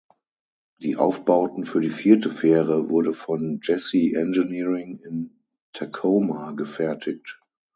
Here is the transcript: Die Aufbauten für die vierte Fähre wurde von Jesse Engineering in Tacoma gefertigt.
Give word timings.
Die 0.79 0.95
Aufbauten 0.95 1.63
für 1.63 1.79
die 1.79 1.91
vierte 1.91 2.31
Fähre 2.31 2.89
wurde 2.89 3.13
von 3.13 3.59
Jesse 3.61 3.97
Engineering 4.15 4.97
in 5.03 5.39
Tacoma 5.73 6.53
gefertigt. 6.53 7.39